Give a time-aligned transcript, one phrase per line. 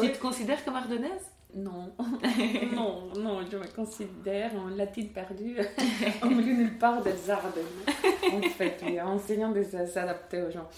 [0.00, 1.30] Tu te considères comme ardennaise?
[1.54, 1.92] Non,
[2.74, 5.58] non, non, je me considère en latine perdue
[6.22, 7.64] au milieu nulle part des Ardennes.
[8.32, 10.68] En fait, oui, enseignant de s'adapter aux gens.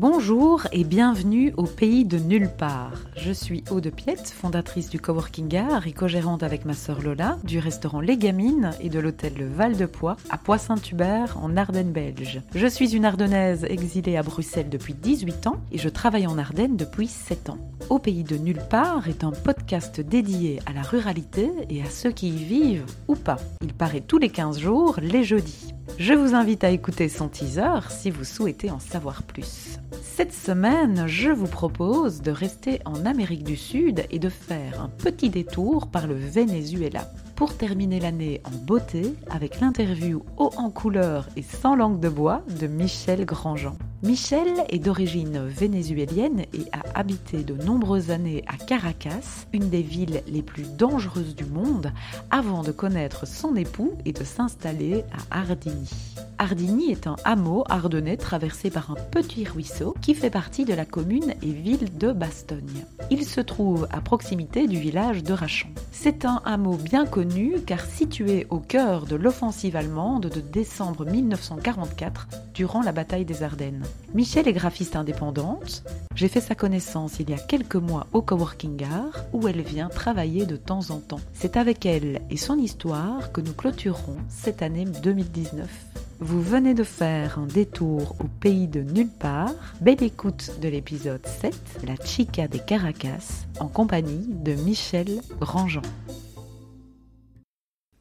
[0.00, 2.92] Bonjour et bienvenue au pays de nulle part.
[3.16, 7.58] Je suis Aude Piette, fondatrice du Coworking Art et co-gérante avec ma sœur Lola du
[7.58, 12.40] restaurant Les Gamines et de l'hôtel Le Val de Poix à Poix-Saint-Hubert en Ardennes belge.
[12.54, 16.76] Je suis une Ardennaise exilée à Bruxelles depuis 18 ans et je travaille en Ardennes
[16.76, 17.58] depuis 7 ans.
[17.90, 22.12] Au pays de nulle part est un podcast dédié à la ruralité et à ceux
[22.12, 23.38] qui y vivent ou pas.
[23.62, 25.74] Il paraît tous les 15 jours, les jeudis.
[25.98, 29.80] Je vous invite à écouter son teaser si vous souhaitez en savoir plus.
[30.02, 34.88] Cette semaine, je vous propose de rester en Amérique du Sud et de faire un
[34.88, 41.28] petit détour par le Venezuela pour terminer l'année en beauté avec l'interview haut en couleur
[41.36, 43.76] et sans langue de bois de Michel Grandjean.
[44.02, 50.22] Michel est d'origine vénézuélienne et a habité de nombreuses années à Caracas, une des villes
[50.26, 51.92] les plus dangereuses du monde,
[52.30, 55.90] avant de connaître son époux et de s'installer à Ardini.
[56.38, 60.84] Ardini est un hameau ardennais traversé par un petit ruisseau qui fait partie de la
[60.84, 62.84] commune et ville de Bastogne.
[63.10, 65.68] Il se trouve à proximité du village de Rachon.
[65.90, 72.28] C'est un hameau bien connu car situé au cœur de l'offensive allemande de décembre 1944
[72.54, 73.84] durant la bataille des Ardennes.
[74.14, 75.82] Michel est graphiste indépendante.
[76.14, 79.88] J'ai fait sa connaissance il y a quelques mois au Coworking Art où elle vient
[79.88, 81.20] travailler de temps en temps.
[81.32, 85.97] C'est avec elle et son histoire que nous clôturerons cette année 2019.
[86.20, 89.54] Vous venez de faire un détour au pays de nulle part.
[89.80, 95.82] Belle écoute de l'épisode 7, La Chica des Caracas, en compagnie de Michel Grandjean.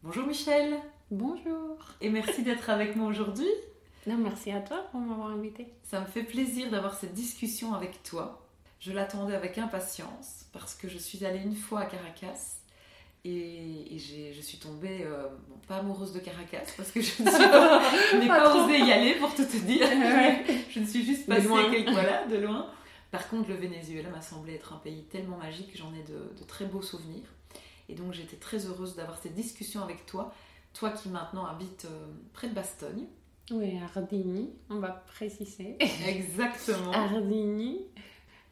[0.01, 0.77] Bonjour Michel.
[1.11, 1.77] Bonjour.
[2.01, 3.45] Et merci d'être avec moi aujourd'hui.
[4.07, 5.67] Non, merci à toi pour m'avoir invité.
[5.83, 8.47] Ça me fait plaisir d'avoir cette discussion avec toi.
[8.79, 12.56] Je l'attendais avec impatience parce que je suis allée une fois à Caracas
[13.27, 15.27] et, je suis tombée, euh,
[15.67, 17.23] pas amoureuse de Caracas, parce que je
[18.19, 19.87] n'ai pas, osé y aller pour tout te dire.
[20.69, 22.69] je ne suis juste passée de voilà, de loin.
[23.11, 26.65] Par contre, le Venezuela m'a semblé être un pays tellement magique, j'en ai de, très
[26.65, 27.27] beaux souvenirs.
[27.89, 30.33] Et donc j'étais très heureuse d'avoir cette discussion avec toi,
[30.73, 33.05] toi qui maintenant habites euh, près de Bastogne.
[33.49, 35.77] Oui, Ardini, on va préciser.
[36.05, 36.91] Exactement.
[36.93, 37.79] Ardini,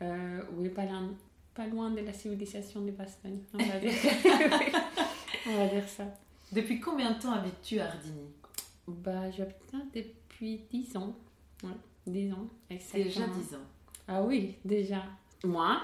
[0.02, 1.10] euh, oui, pas loin,
[1.56, 3.94] pas loin de la civilisation de Bastogne, on va dire,
[5.48, 6.04] on va dire ça.
[6.52, 8.30] Depuis combien de temps habites-tu à Ardini
[8.88, 11.16] bah, J'habite là depuis 10 ans.
[11.64, 11.72] Ouais,
[12.08, 12.50] 10 ans.
[12.70, 13.66] Déjà 10 ans.
[14.08, 15.04] Ah oui, déjà.
[15.44, 15.82] Moi,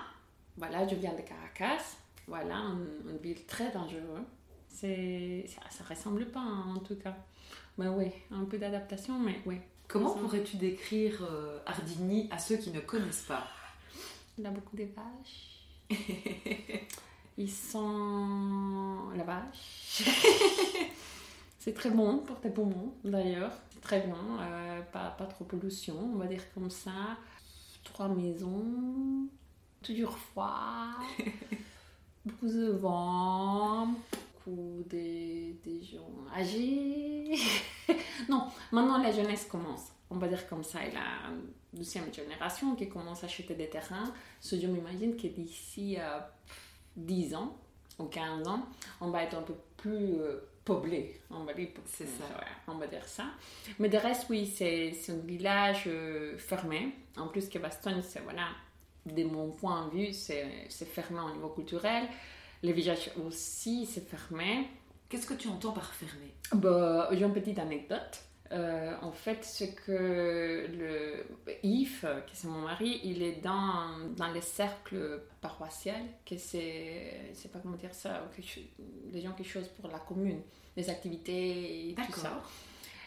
[0.57, 1.97] voilà, je viens de Caracas.
[2.27, 4.25] Voilà, une, ville très dangereuse.
[4.67, 7.15] C'est, ça, ça ressemble pas hein, en tout cas.
[7.77, 9.57] Mais oui, un peu d'adaptation, mais oui.
[9.87, 13.47] Comment pourrais-tu décrire euh, Ardini à ceux qui ne connaissent pas?
[14.37, 15.50] Il a beaucoup de vaches
[17.37, 20.03] Ils sont la vache.
[21.59, 23.51] c'est très bon pour tes poumons d'ailleurs.
[23.81, 24.15] Très bon.
[24.39, 27.17] Euh, pas, pas trop pollution, on va dire comme ça.
[27.83, 29.27] Trois maisons.
[29.81, 30.89] Toujours froid.
[32.25, 33.87] beaucoup de vent.
[34.45, 36.70] Beaucoup des, des gens âgés.
[38.71, 41.31] Maintenant la jeunesse commence on va dire comme ça, et la
[41.73, 44.13] deuxième génération qui commence à acheter des terrains.
[44.41, 46.19] Ce je m'imagine que d'ici euh,
[46.97, 47.57] 10 ans
[47.97, 48.65] ou 15 ans,
[48.99, 51.69] on va être un peu plus euh, peuplé, on va dire.
[51.85, 52.25] C'est ça.
[52.67, 53.23] on va dire ça.
[53.79, 56.93] Mais de reste, oui, c'est un village euh, fermé.
[57.17, 58.49] En plus que Bastogne, c'est voilà,
[59.05, 62.03] de mon point de vue, c'est fermé au niveau culturel.
[62.63, 64.67] Les villages aussi, c'est fermé.
[65.07, 66.33] Qu'est-ce que tu entends par fermé?
[66.53, 68.21] Bah, J'ai une petite anecdote.
[68.51, 71.25] Euh, en fait, c'est que le
[71.63, 77.51] Yves, qui c'est mon mari, il est dans, dans les cercles paroissiales, que c'est, c'est
[77.51, 78.29] pas comment dire ça,
[79.05, 80.41] des gens quelque chose pour la commune,
[80.75, 82.41] les activités et tout ça.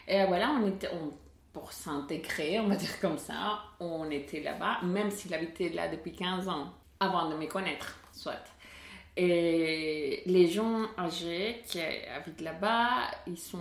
[0.07, 0.89] Et voilà, on était,
[1.53, 6.11] pour s'intégrer, on va dire comme ça, on était là-bas, même s'il habitait là depuis
[6.13, 8.43] 15 ans, avant de me connaître, soit.
[9.17, 13.59] Et les gens âgés qui habitent là-bas, ils sont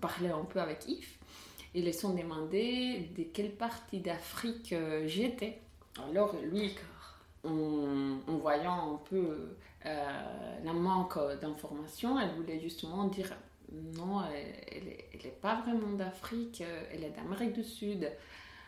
[0.00, 1.16] parlé un peu avec Yves.
[1.74, 5.60] Ils les sont demandé de quelle partie d'Afrique euh, j'étais.
[6.08, 6.74] Alors lui,
[7.44, 9.56] en, voyant un peu
[9.86, 13.32] euh, la manque d'informations, elle voulait justement dire
[13.70, 14.22] non,
[14.70, 18.10] elle n'est pas vraiment d'Afrique, elle est d'Amérique du Sud.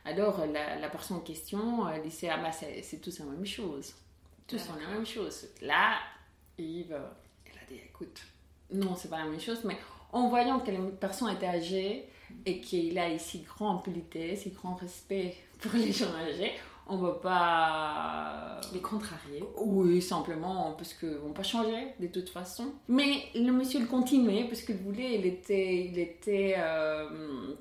[0.05, 3.94] Alors la, personne en question, elle disait ah bah c'est tout la même chose.
[4.47, 5.49] Tout sont la même chose.
[5.62, 5.99] Là,
[6.59, 6.99] Yves,
[7.47, 8.21] elle a dit écoute,
[8.73, 9.79] non, c'est pas la même chose, mais
[10.12, 12.09] en voyant que la personne était âgée
[12.47, 16.53] et qu'il a ici grand politesse, si grand respect pour les gens âgés,
[16.91, 19.45] on ne va pas les contrarier.
[19.59, 22.73] Oui, simplement parce qu'on ne va pas changer de toute façon.
[22.89, 27.55] Mais le monsieur le continuait parce qu'il voulait, il était, il était, euh,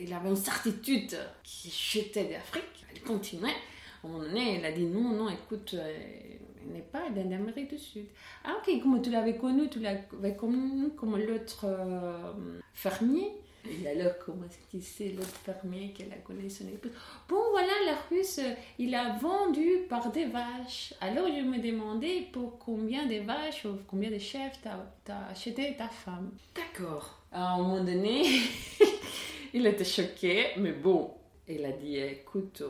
[0.00, 2.84] il avait une certitude qui jetait d'Afrique.
[2.94, 3.56] Il continuait.
[4.02, 5.94] À un moment donné, il a dit non, non, écoute, euh,
[6.30, 8.06] il n'est pas d'Amérique du Sud.
[8.44, 12.32] Ah ok, comme tu l'avais connu, tu l'avais connu comme l'autre euh,
[12.74, 13.32] fermier.
[13.66, 16.92] Et alors, comment est-ce qu'il sait l'autre fermier qu'elle a connu son épouse?
[17.28, 18.40] Bon, voilà, la russe,
[18.78, 20.94] il a vendu par des vaches.
[21.00, 25.76] Alors, je me demandais pour combien de vaches ou combien de chefs t'as as acheté
[25.76, 26.30] ta femme.
[26.54, 27.20] D'accord.
[27.30, 28.22] À un moment donné,
[29.54, 31.12] il était choqué, mais bon,
[31.46, 32.62] il a dit écoute,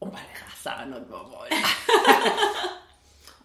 [0.00, 1.44] on va aller ça à notre moment.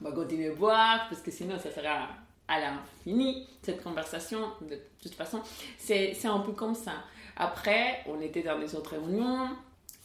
[0.01, 2.09] on va continuer à boire parce que sinon, ça sera
[2.47, 5.42] à l'infini, cette conversation, de toute façon,
[5.77, 6.94] c'est un peu comme ça.
[7.36, 9.50] Après, on était dans les autres réunions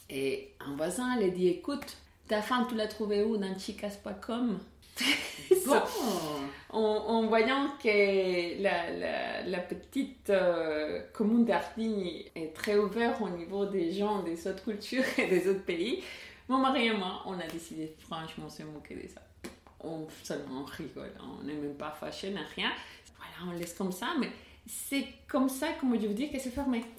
[0.09, 1.97] et un voisin lui dit Écoute,
[2.27, 3.37] ta femme, tu l'as trouvée où?
[3.37, 4.59] Dans chicas.com
[5.65, 5.81] bon.
[6.69, 13.29] en, en, voyant que la, la, la petite euh, commune d'Artigny est très ouverte au
[13.29, 16.03] niveau des gens des autres cultures et des autres pays,
[16.49, 19.21] mon mari et moi, on a décidé franchement de se moquer de ça
[19.83, 22.71] on seulement rigole, on n'est même pas fâché, n'a rien.
[23.17, 24.31] Voilà, on laisse comme ça, mais
[24.67, 26.83] c'est comme ça, comme je vous dis, que c'est fermé.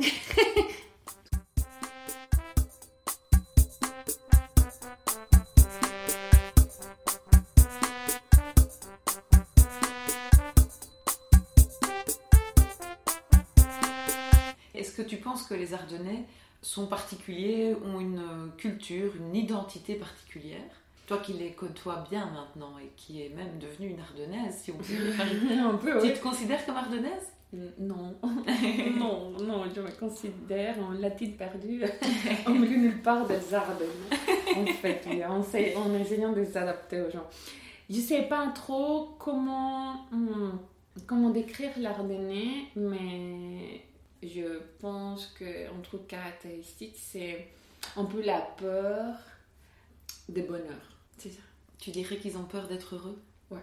[14.75, 16.25] Est-ce que tu penses que les Ardennais
[16.61, 20.81] sont particuliers, ont une culture, une identité particulière?
[21.12, 24.78] Toi qui les côtoies bien maintenant et qui est même devenue une ardennaise, si on
[24.78, 24.84] peut
[25.60, 27.32] un peu, Tu te considères comme ardennaise?
[27.78, 28.16] Non,
[28.96, 31.84] non, non, je me considère en latine perdue,
[32.46, 33.88] au milieu nulle part des Ardennes.
[34.56, 35.40] En fait, en,
[35.80, 37.26] en essayant de s'adapter aux gens.
[37.90, 40.52] Je sais pas trop comment, hmm,
[41.06, 43.82] comment décrire l'Ardennais, mais
[44.22, 47.48] je pense qu'un truc caractéristique, c'est
[47.98, 49.14] un peu la peur
[50.30, 50.91] des bonheurs.
[51.22, 51.42] C'est ça.
[51.78, 53.22] Tu dirais qu'ils ont peur d'être heureux?
[53.48, 53.60] Ouais.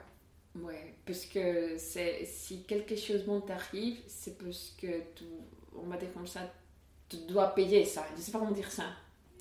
[0.55, 5.25] Ouais, parce que c'est, si quelque chose bon t'arrive, c'est parce que tu,
[5.75, 6.41] on va dire comme ça,
[7.09, 8.05] tu dois payer ça.
[8.15, 8.85] Je sais pas comment dire ça.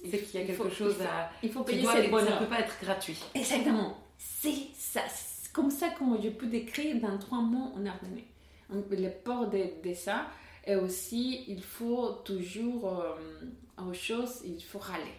[0.03, 1.31] C'est qu'il y a quelque chose il faut, à.
[1.45, 2.29] Il faut payer cette bonheur.
[2.29, 3.23] Ça peut pas être gratuit.
[3.37, 3.97] Exactement.
[4.17, 5.03] C'est ça.
[5.09, 8.27] C'est comme ça que je peux décrire dans trois mots en ardennais.
[8.71, 10.27] Le peur de, de, ça.
[10.67, 13.15] Et aussi, il faut toujours, euh,
[13.79, 15.15] aux choses, il faut râler.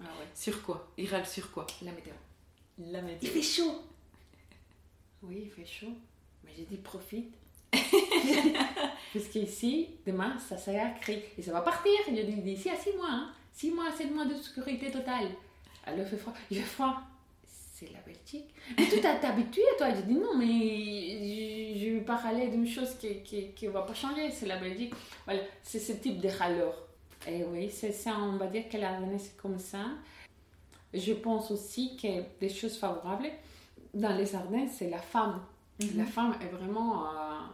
[0.00, 0.26] Ah ouais.
[0.34, 0.90] Sur quoi?
[0.96, 1.66] Il râle sur quoi?
[1.82, 2.14] La météo.
[2.78, 3.18] La météo.
[3.22, 3.82] Il fait chaud.
[5.22, 5.92] Oui, il fait chaud.
[6.44, 7.34] Mais j'ai dit profite.
[7.72, 11.22] Parce qu'ici, demain, ça sera écrit.
[11.36, 11.92] Et ça va partir.
[12.08, 13.08] Je dis d'ici à 6 mois.
[13.10, 13.32] Hein.
[13.52, 15.28] 6 mois, 7 mois de sécurité totale.
[15.84, 16.34] Alors, il fait froid.
[16.50, 17.02] Il fait froid.
[17.44, 18.52] C'est la Belgique.
[18.76, 19.94] Mais tu t'es habitué, toi.
[19.94, 23.94] Je dis non, mais je pas râler d'une chose qui ne qui, qui va pas
[23.94, 24.30] changer.
[24.30, 24.94] C'est la Belgique.
[25.24, 26.74] Voilà, c'est ce type de râleur.
[27.26, 29.84] Et oui, c'est ça, on va dire que la c'est comme ça.
[30.94, 33.30] Je pense aussi que des choses favorables
[33.94, 35.40] dans les Ardennes, c'est la femme.
[35.94, 37.08] La femme est vraiment euh,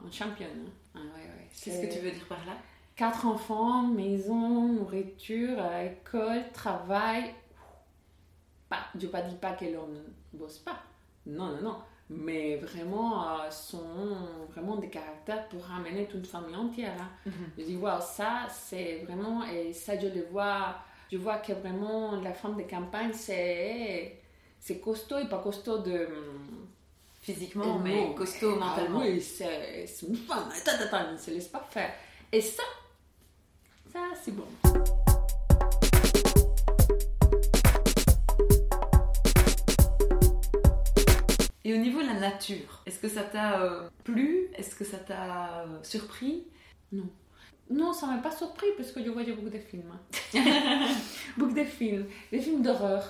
[0.04, 0.66] une championne.
[0.94, 1.48] Ah, ouais, ouais.
[1.62, 2.52] Qu'est-ce que tu veux dire par là?
[2.96, 7.34] Quatre enfants, maison, nourriture, euh, école, travail.
[8.68, 9.98] Pas, je ne pas dis pas que l'homme
[10.32, 10.80] ne bosse pas.
[11.26, 11.76] Non, non, non.
[12.08, 14.16] Mais vraiment, euh, sont
[14.50, 17.10] vraiment des caractères pour ramener toute une famille entière.
[17.26, 17.58] Mm -hmm.
[17.58, 19.44] Je dis, waouh, ça, c'est vraiment.
[19.44, 20.76] Et ça, je le vois
[21.10, 24.20] je vois que vraiment la femme de campagne, c'est,
[24.58, 26.08] c'est costaud et pas costaud de.
[27.20, 29.00] Physiquement, mais costaud ah mentalement.
[29.00, 31.90] oui, c'est, c'est une femme, elle ne se laisse pas faire.
[32.30, 32.62] Et ça,
[33.90, 34.44] ça, c'est bon.
[41.66, 44.48] Et au niveau de la nature, est-ce que ça t'a euh, plu?
[44.54, 46.46] Est-ce que ça t'a euh, surpris?
[46.92, 47.08] Non.
[47.70, 49.92] Non, ça m'a pas surpris parce que je voyais beaucoup de films.
[51.36, 52.06] beaucoup de films.
[52.30, 53.02] Des films d'horreur.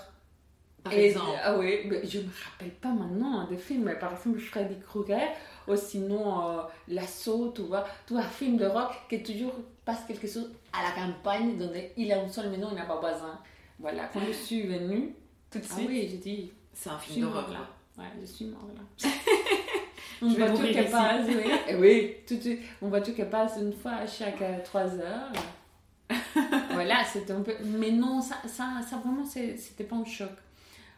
[0.82, 1.38] Par exemple.
[1.42, 5.28] Ah oui, je me rappelle pas maintenant des films, mais par exemple Freddy Krueger,
[5.66, 10.52] ou sinon euh, L'Assaut, tu vois, tout un film d'horreur qui toujours passe quelque chose
[10.72, 13.40] à la campagne, donde il a un seul maison, il n'a pas besoin.
[13.78, 15.14] Voilà, quand je suis venue,
[15.50, 15.88] tout de ah suite.
[15.88, 16.52] oui, j'ai dit.
[16.72, 17.68] C'est un film d'horreur là.
[17.96, 19.08] Ouais, je suis morte là.
[20.22, 21.50] Une Je vais mourir qui passe, oui.
[21.68, 22.60] Et oui, tout de suite.
[22.82, 25.32] Une voiture qui passe une fois à chaque 3 heures.
[26.70, 27.54] voilà, c'était un peu.
[27.64, 30.30] Mais non, ça, ça, ça vraiment, c'était pas un choc.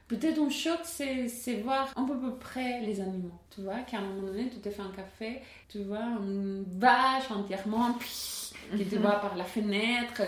[0.09, 3.39] Peut-être un choc, c'est voir un peu, peu près les animaux.
[3.51, 7.31] Tu vois, qu'à un moment donné, tu te fais un café, tu vois une vache
[7.31, 10.23] entièrement qui te voit par la fenêtre,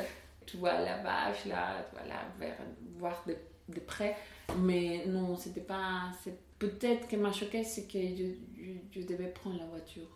[0.47, 2.54] tu vois la vache là, tu vois là,
[2.99, 3.37] voir de,
[3.68, 4.16] de près.
[4.59, 6.11] Mais non, c'était pas.
[6.59, 10.09] Peut-être que m'a choqué, c'est que je, devais prendre la voiture.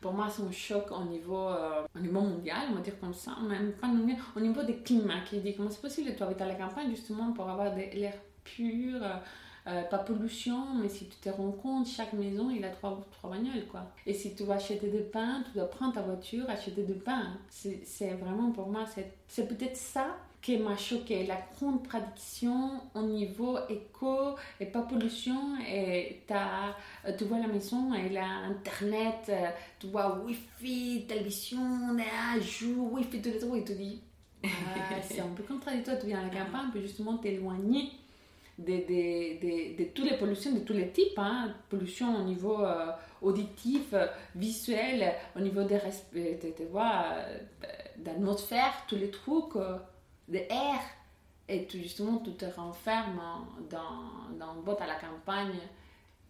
[0.00, 3.12] Pour moi, c'est un choc au niveau, euh, au niveau mondial, on va dire comme
[3.12, 3.88] ça, même pas
[4.36, 7.32] au niveau des climats, qui dit comment c'est possible tu habites à la campagne justement
[7.32, 9.02] pour avoir de l'air pur,
[9.66, 13.30] euh, pas pollution, mais si tu te rends compte, chaque maison, il a trois, trois
[13.30, 13.92] bagnoles, quoi.
[14.06, 17.36] Et si tu vas acheter du pain, tu dois prendre ta voiture, acheter du pain.
[17.50, 18.84] C'est vraiment pour moi,
[19.28, 25.58] c'est peut-être ça qui m'a choqué, la grande prédiction au niveau éco et pas pollution.
[25.68, 26.74] Et as,
[27.06, 31.60] euh, tu vois la maison, elle a internet, euh, tu vois wifi, télévision,
[32.00, 34.00] ah, joue, wifi, tout les jours, et tu dis,
[34.44, 34.48] ah,
[35.02, 37.90] c'est un peu contradictoire, tu viens à la campagne pour justement t'éloigner
[38.58, 41.54] de, de, de, toutes les pollutions de tous les types, hein.
[41.68, 43.94] pollution au niveau euh, auditif,
[44.34, 45.78] visuel, au niveau des
[46.14, 46.38] de,
[47.98, 49.56] d'atmosphère, tous les trucs
[50.30, 50.80] de air.
[51.48, 53.20] Et tout, justement, tu te renfermes
[53.68, 55.58] dans, dans une boîte à la campagne.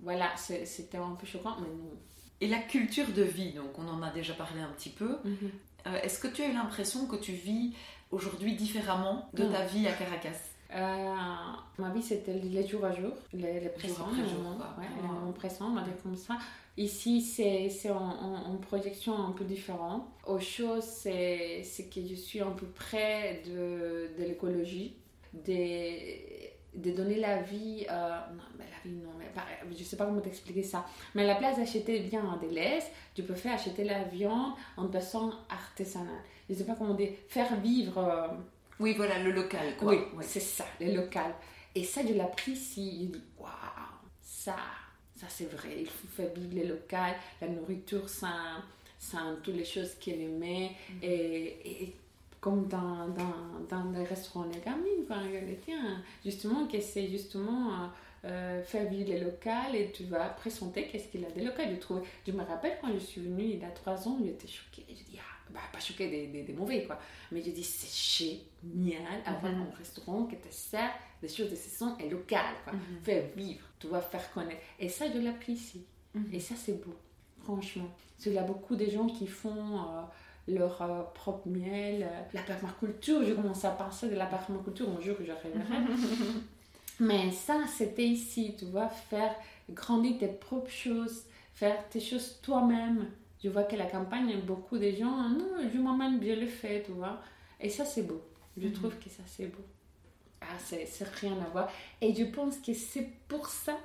[0.01, 1.93] Voilà, c'était un peu choquant, mais non.
[2.41, 5.19] Et la culture de vie, donc on en a déjà parlé un petit peu.
[5.25, 5.51] Mhm.
[5.87, 7.75] Euh, est-ce que tu as eu l'impression que tu vis
[8.11, 10.39] aujourd'hui différemment de ta vie à Caracas?
[10.73, 11.15] Euh,
[11.79, 15.83] ma vie, c'était les jours à jour, les, les présents, les moments, présents, on va
[15.83, 16.39] dire comme ça.
[16.77, 20.09] Ici, c'est en, projection un peu différent.
[20.27, 21.63] Autre chose, c'est
[21.93, 24.95] que je suis un peu près de, de l'écologie,
[25.35, 27.87] de, de donner la vie.
[27.91, 29.27] Euh, non, mais la vie, non, mais
[29.77, 30.87] je sais pas comment t'expliquer ça.
[31.15, 34.89] Mais à la place d'acheter bien des laisses, tu peux faire acheter la viande en
[34.89, 36.23] façon artisanale.
[36.49, 37.99] Je sais pas comment dire, faire vivre.
[37.99, 38.29] Euh,
[38.79, 39.93] oui, voilà, le local, quoi.
[39.93, 41.35] Oui, c'est ça, le local.
[41.75, 43.11] Et ça, je l'apprécie.
[43.13, 43.51] Je dis, waouh,
[44.23, 44.57] ça,
[45.21, 45.77] ça c'est vrai.
[45.81, 48.63] Il faut faire vivre le local, la nourriture sans,
[48.99, 50.71] sans toutes les choses qu'il aimait.
[50.89, 51.97] Mm et, et,
[52.41, 55.21] comme dans, dans, dans les restaurants les gamines, quand
[55.63, 57.91] tiens, justement, que c'est justement
[58.25, 61.69] euh, faire vivre le local et tu vas présenter qu'est-ce qu'il a de local.
[61.71, 64.49] Je, trouve, je me rappelle quand je suis venue il y a trois ans, j'étais
[64.49, 64.87] choquée.
[64.89, 66.99] Je dis, ah, bah, pas choquée des, des, mauvais, quoi.
[67.33, 68.25] Mais je dis, c'est
[68.65, 69.63] génial avoir mhm.
[69.63, 72.73] un restaurant qui te sert des choses de saison et locales, quoi.
[72.73, 73.01] Mhm.
[73.03, 74.63] Faire vivre, tu vas faire connaître.
[74.79, 75.85] Et ça, je l'apprécie.
[76.15, 76.29] Mhm.
[76.33, 76.95] Et ça, c'est beau,
[77.43, 77.89] franchement.
[78.17, 80.03] Parce qu'il y a beaucoup de gens qui font euh,
[80.49, 83.25] leur euh, propre miel, euh, la permaculture.
[83.25, 85.63] J'ai commencé à penser de la permaculture un jour que j'arriverai.
[87.01, 89.35] Mais ça, c'était ici, tu vois, faire
[89.71, 93.09] grandir tes propres choses, faire tes choses toi-même
[93.43, 96.83] je vois que la campagne, beaucoup de gens, ah non, je moi-même, bien le fais,
[96.85, 97.21] tu vois.
[97.59, 98.21] Et ça, c'est beau.
[98.57, 98.73] Je mhm.
[98.75, 99.65] trouve que ça, c'est beau.
[100.43, 100.87] Ah, c'est
[101.21, 101.71] rien à voir.
[102.01, 103.79] Et je pense que c'est pour ça,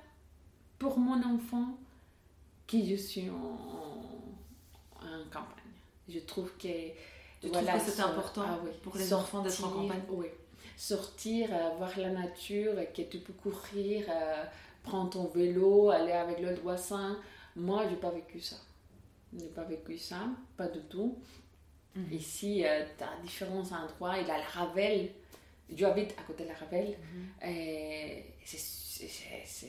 [0.78, 1.78] pour mon enfant,
[2.68, 5.74] que je suis en, campagne.
[6.10, 6.90] Je trouve que.
[7.42, 10.02] Tu voilà, que c'est important ah pour les enfants d'être en campagne?
[10.10, 10.28] Oui.
[10.78, 14.44] Sortir, euh, voir la nature, que tu peux courir, euh,
[14.84, 16.76] prendre ton vélo, aller avec le doigt
[17.56, 18.58] Moi, je n'ai pas vécu ça.
[19.36, 20.22] Je n'ai pas vécu ça,
[20.56, 21.18] pas du tout.
[21.96, 22.14] Mhm.
[22.14, 24.18] Ici, euh, tu as différents endroits.
[24.20, 25.10] Il y a la Ravel.
[25.76, 26.90] Je habite à côté de la Ravel.
[26.90, 27.50] Mhm.
[27.50, 28.58] et c'est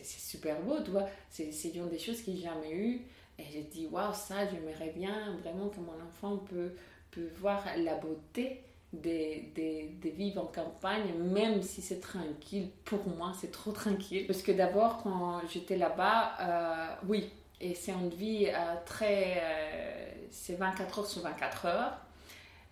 [0.04, 1.08] super beau, tu vois.
[1.30, 3.00] C'est une des choses que j'ai jamais eues.
[3.38, 6.72] Et j'ai dit, waouh, ça, j'aimerais bien vraiment que mon enfant peut,
[7.10, 12.70] peut voir la beauté de, de, de, vivre en campagne, même si c'est tranquille.
[12.84, 14.26] Pour moi, c'est trop tranquille.
[14.26, 19.38] Parce que d'abord, quand j'étais là-bas, euh, oui, et c'est une vie euh, très.
[19.42, 21.92] Euh, c'est 24 heures sur 24 heures.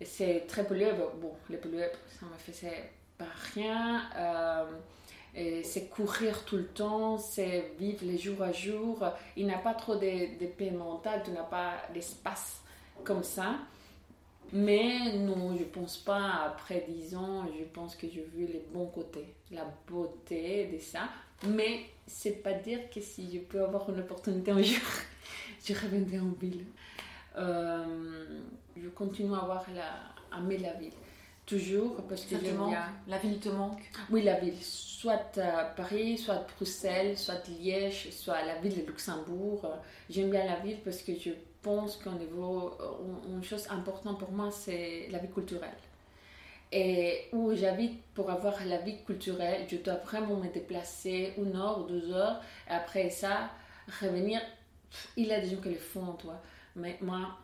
[0.03, 0.91] C'est très pollué.
[1.21, 1.89] Bon, les pollués,
[2.19, 4.03] ça me faisait pas rien.
[4.17, 9.03] Euh, c'est courir tout le temps, c'est vivre les jours à jour.
[9.35, 12.61] Il n'y a pas trop de, de paix mentale, tu n'as pas d'espace
[13.03, 13.55] comme ça.
[14.53, 18.85] Mais non, je pense pas, après 10 ans, je pense que j'ai vu les bons
[18.85, 21.09] côtés, la beauté de ça.
[21.43, 24.81] Mais c'est pas dire que si je peux avoir une opportunité un jour,
[25.65, 26.65] je reviendrai en ville.
[27.37, 28.41] Euh,
[28.77, 30.93] je continue à, avoir la, aimer la ville.
[31.45, 32.93] Toujours parce que bien.
[33.07, 34.57] La ville te manque Oui, la ville.
[34.61, 35.39] Soit
[35.75, 39.69] Paris, soit Bruxelles, soit Liège, soit la ville de Luxembourg.
[40.09, 42.75] J'aime bien la ville parce que je pense qu'au niveau.
[43.27, 45.77] Une chose importante pour moi, c'est la vie culturelle
[46.71, 51.79] et où j'habite pour avoir la vie culturelle, je dois vraiment me déplacer une heure
[51.79, 52.41] ou deux heures.
[52.69, 53.49] Et après ça,
[54.01, 54.41] revenir,
[55.15, 56.41] il y a des gens qui le font, toi.
[56.75, 57.37] Mais moi...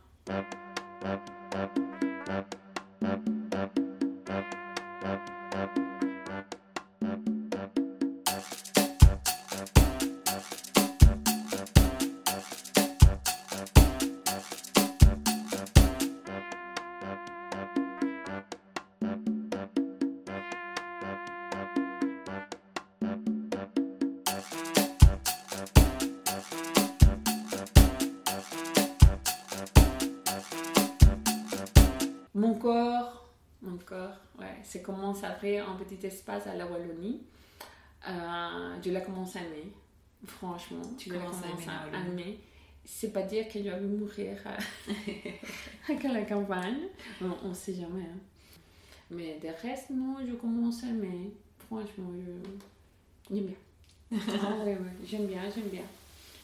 [32.42, 33.30] Mon corps,
[33.62, 37.22] mon corps, ouais, c'est commence après un petit espace à la Wallonie.
[38.08, 39.72] Euh, je l'ai commencé à aimer,
[40.26, 40.82] franchement.
[40.98, 42.00] Tu commences à aimer la.
[42.84, 44.58] C'est pas dire que je vais mourir à,
[45.92, 46.80] à la campagne.
[47.22, 48.02] Bon, on sait jamais.
[48.12, 48.20] hein.
[49.12, 51.32] Mais de reste, non, je commence à aimer.
[51.68, 53.36] Franchement, je...
[53.36, 53.56] j'aime bien.
[54.44, 55.84] Ah ouais, ouais, j'aime bien, j'aime bien.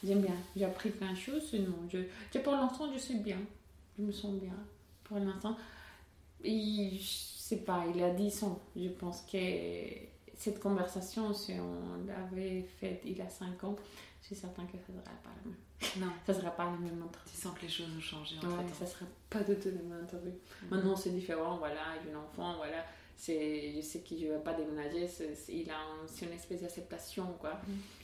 [0.04, 0.36] J'aime bien.
[0.56, 1.52] J'ai appris plein de choses.
[1.54, 1.98] Non, je,
[2.34, 3.40] je- pour l'instant, je suis bien.
[3.98, 4.54] Je me sens bien.
[5.04, 5.58] Pour l'instant.
[6.44, 8.60] Et je sais pas, il a 10 ans.
[8.76, 9.38] Je pense que
[10.36, 13.76] cette conversation, si on l'avait faite il a 5 ans,
[14.22, 15.58] je suis certain que ça ne sera pas la même.
[16.00, 17.32] Non, Ça sera pas la même interview.
[17.32, 18.74] tu sens que les choses ont changé Ouais, temps.
[18.80, 20.32] ça sera pas du tout la même interview.
[20.70, 21.58] Maintenant, c'est différent.
[21.58, 22.56] Voilà, j'ai un enfant.
[22.58, 22.84] Voilà.
[23.20, 25.08] Je sais qu'il ne va pas déménager.
[25.08, 27.60] c'est- c'est- il a un- une espèce d'acceptation, quoi.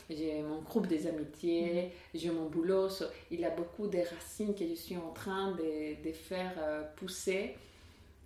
[0.10, 2.90] J'ai mon groupe des amitiés, j'ai mon boulot.
[3.32, 7.56] il a beaucoup de racines que je suis en train de, de faire euh, pousser.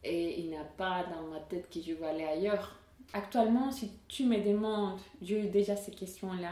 [0.03, 2.75] Et il n'a pas dans ma tête que je vais aller ailleurs.
[3.13, 6.51] Actuellement, si tu me demandes, j'ai eu déjà ces questions-là.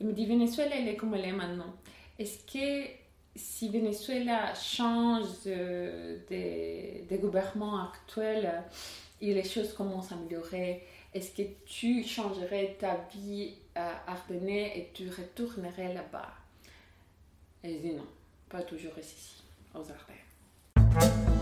[0.00, 1.74] Il me dit Venezuela, elle est comme elle est maintenant.
[2.18, 2.88] Est-ce que
[3.34, 8.60] si Venezuela change de, de, de gouvernement actuel euh,
[9.20, 14.90] et les choses commencent à améliorer, est-ce que tu changerais ta vie à Ardennais et
[14.92, 16.32] tu retournerais là-bas?
[17.62, 18.06] Et je dis non,
[18.48, 19.42] pas toujours ici,
[19.74, 21.35] aux Ardennes.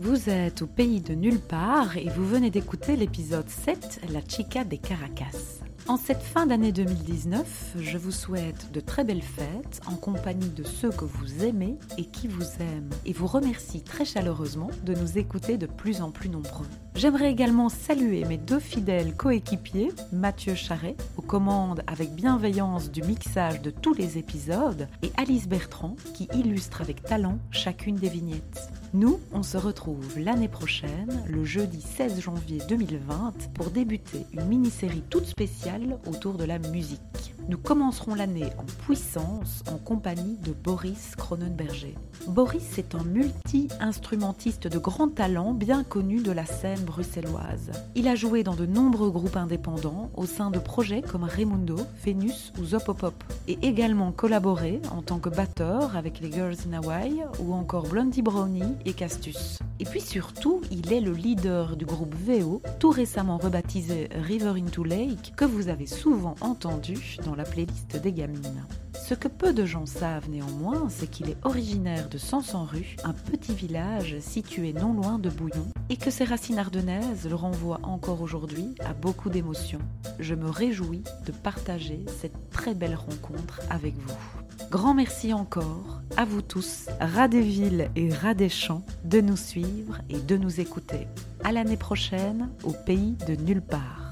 [0.00, 4.64] Vous êtes au pays de nulle part et vous venez d'écouter l'épisode 7, La Chica
[4.64, 5.67] des Caracas.
[5.88, 10.62] En cette fin d'année 2019, je vous souhaite de très belles fêtes en compagnie de
[10.62, 15.16] ceux que vous aimez et qui vous aiment et vous remercie très chaleureusement de nous
[15.16, 16.66] écouter de plus en plus nombreux.
[16.94, 23.62] J'aimerais également saluer mes deux fidèles coéquipiers, Mathieu Charret, aux commandes avec bienveillance du mixage
[23.62, 28.70] de tous les épisodes, et Alice Bertrand, qui illustre avec talent chacune des vignettes.
[28.94, 35.02] Nous, on se retrouve l'année prochaine, le jeudi 16 janvier 2020, pour débuter une mini-série
[35.10, 37.00] toute spéciale autour de la musique.
[37.46, 41.94] Nous commencerons l'année en puissance en compagnie de Boris Cronenberger.
[42.26, 47.70] Boris est un multi-instrumentiste de grand talent bien connu de la scène bruxelloise.
[47.94, 52.52] Il a joué dans de nombreux groupes indépendants au sein de projets comme Raimundo, Vénus
[52.60, 57.54] ou Zopopop et également collaboré en tant que batteur avec les Girls in Hawaii ou
[57.54, 59.58] encore Blondie Brownie et Castus.
[59.80, 64.82] Et puis surtout, il est le leader du groupe VO, tout récemment rebaptisé River into
[64.82, 68.64] Lake, que vous avez souvent entendu la playlist des gamines.
[69.08, 73.54] Ce que peu de gens savent néanmoins, c'est qu'il est originaire de Sansan-Rue, un petit
[73.54, 78.74] village situé non loin de Bouillon, et que ses racines ardennaises le renvoient encore aujourd'hui
[78.84, 79.80] à beaucoup d'émotions.
[80.18, 84.68] Je me réjouis de partager cette très belle rencontre avec vous.
[84.70, 89.38] Grand merci encore à vous tous, rats des villes et rats des champs, de nous
[89.38, 91.06] suivre et de nous écouter.
[91.44, 94.07] À l'année prochaine au pays de nulle part.